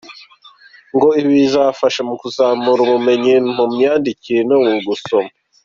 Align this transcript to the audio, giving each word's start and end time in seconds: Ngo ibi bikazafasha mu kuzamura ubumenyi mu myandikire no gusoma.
Ngo 0.95 1.07
ibi 1.19 1.31
bikazafasha 1.39 2.01
mu 2.09 2.15
kuzamura 2.21 2.79
ubumenyi 2.85 3.33
mu 3.55 3.63
myandikire 3.73 4.39
no 4.49 4.57
gusoma. 4.87 5.29